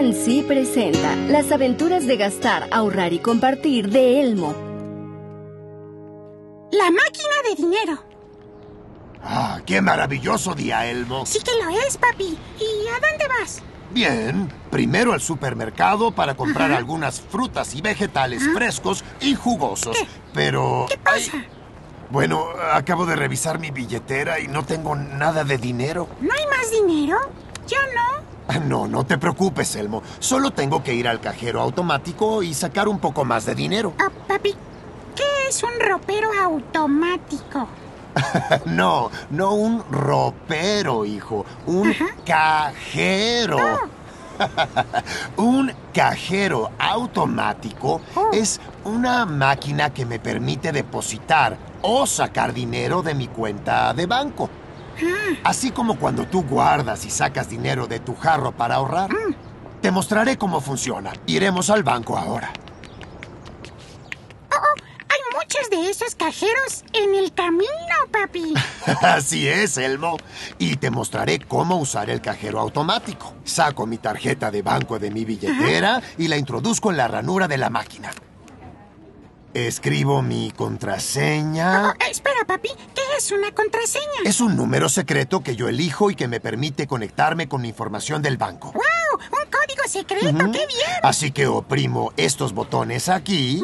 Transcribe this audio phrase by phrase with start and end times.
[0.00, 4.54] PNC presenta Las aventuras de gastar, ahorrar y compartir de Elmo.
[6.72, 8.02] La máquina de dinero.
[9.22, 11.26] Ah, qué maravilloso día, Elmo.
[11.26, 12.38] Sí que lo es, papi.
[12.58, 13.60] ¿Y a dónde vas?
[13.90, 19.98] Bien, primero al supermercado para comprar algunas frutas y vegetales frescos y jugosos.
[19.98, 20.06] ¿Qué?
[20.32, 20.86] Pero...
[20.88, 21.32] ¿Qué pasa?
[21.34, 21.46] ay,
[22.08, 26.08] bueno, acabo de revisar mi billetera y no tengo nada de dinero.
[26.22, 27.18] ¿No hay más dinero?
[27.68, 28.09] Yo no.
[28.52, 30.02] Ah, No, no te preocupes, Elmo.
[30.18, 33.92] Solo tengo que ir al cajero automático y sacar un poco más de dinero.
[34.04, 34.54] Oh, papi,
[35.14, 37.68] ¿qué es un ropero automático?
[38.66, 41.46] No, no un ropero, hijo.
[41.66, 42.06] Un Ajá.
[42.26, 43.58] cajero.
[45.36, 48.30] un cajero automático Oh.
[48.32, 54.48] es una máquina que me permite depositar o sacar dinero de mi cuenta de banco.
[55.44, 59.12] Así como cuando tú guardas y sacas dinero de tu jarro para ahorrar.
[59.12, 59.34] Mm.
[59.80, 61.12] Te mostraré cómo funciona.
[61.26, 62.52] Iremos al banco ahora.
[64.52, 67.66] oh, oh, hay muchos de esos cajeros en el camino,
[68.12, 68.52] papi.
[69.02, 70.18] Así es, Elmo.
[70.58, 73.34] Y te mostraré cómo usar el cajero automático.
[73.44, 77.56] Saco mi tarjeta de banco de mi billetera y la introduzco en la ranura de
[77.56, 78.10] la máquina.
[79.54, 81.88] Escribo mi contraseña.
[81.88, 84.22] Oh, espera, papi, ¿qué es una contraseña?
[84.24, 88.22] Es un número secreto que yo elijo y que me permite conectarme con la información
[88.22, 88.72] del banco.
[88.72, 88.82] ¡Wow!
[89.20, 90.38] ¡Un código secreto!
[90.50, 91.00] ¡Qué bien!
[91.02, 93.62] Así que oprimo estos botones aquí.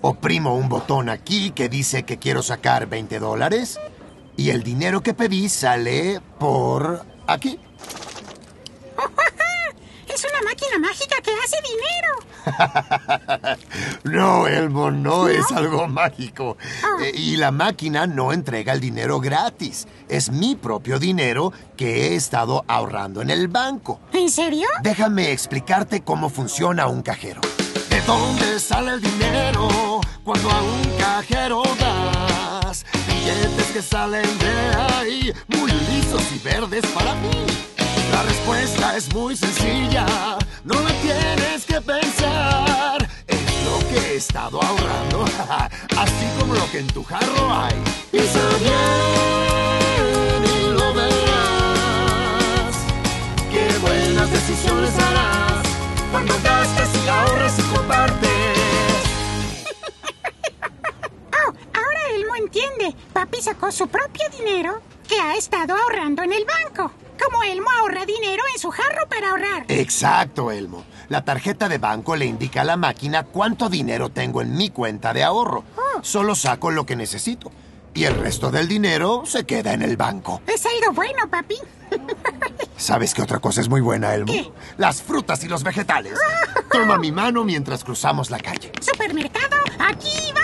[0.00, 3.78] Oprimo un botón aquí que dice que quiero sacar 20 dólares.
[4.36, 7.60] Y el dinero que pedí sale por aquí.
[10.22, 12.12] Es una máquina mágica que hace dinero.
[14.04, 16.56] No, Elmo, no, es algo mágico.
[16.82, 17.02] Ah.
[17.02, 19.88] Eh, y la máquina no entrega el dinero gratis.
[20.08, 24.00] Es mi propio dinero que he estado ahorrando en el banco.
[24.12, 24.68] ¿En serio?
[24.82, 27.40] Déjame explicarte cómo funciona un cajero.
[27.88, 32.84] ¿De dónde sale el dinero cuando a un cajero das?
[33.06, 37.71] Billetes que salen de ahí, muy lisos y verdes para mí.
[38.10, 40.06] La respuesta es muy sencilla,
[40.64, 43.08] no la tienes que pensar.
[43.26, 45.24] Es lo que he estado ahorrando,
[45.96, 47.74] así como lo que en tu jarro hay.
[48.10, 52.76] Piensa bien y lo verás.
[53.50, 55.66] Qué buenas decisiones harás
[56.10, 58.30] cuando gastas y ahorras y compartes.
[61.44, 62.94] Oh, ahora Elmo entiende.
[63.12, 66.92] Papi sacó su propio dinero que ha estado ahorrando en el banco.
[67.42, 69.64] Elmo ahorra dinero en su jarro para ahorrar.
[69.68, 70.84] Exacto, Elmo.
[71.08, 75.12] La tarjeta de banco le indica a la máquina cuánto dinero tengo en mi cuenta
[75.12, 75.64] de ahorro.
[76.02, 77.50] Solo saco lo que necesito.
[77.94, 80.40] Y el resto del dinero se queda en el banco.
[80.46, 81.56] Es algo bueno, papi.
[82.76, 84.32] ¿Sabes qué otra cosa es muy buena, Elmo?
[84.32, 84.50] ¿Qué?
[84.78, 86.18] Las frutas y los vegetales.
[86.70, 88.72] Toma mi mano mientras cruzamos la calle.
[88.80, 90.41] Supermercado, aquí vamos.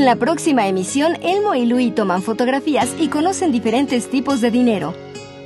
[0.00, 4.94] En la próxima emisión, Elmo y Louie toman fotografías y conocen diferentes tipos de dinero.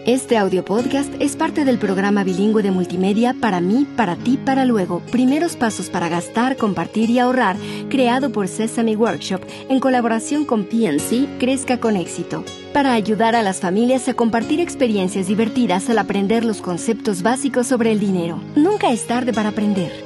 [0.07, 4.65] Este audio podcast es parte del programa bilingüe de multimedia Para mí, para ti, para
[4.65, 5.01] luego.
[5.11, 7.57] Primeros pasos para gastar, compartir y ahorrar,
[7.91, 12.45] creado por Sesame Workshop en colaboración con PNC Crezca con éxito.
[12.73, 17.91] Para ayudar a las familias a compartir experiencias divertidas al aprender los conceptos básicos sobre
[17.91, 18.41] el dinero.
[18.55, 20.04] Nunca es tarde para aprender.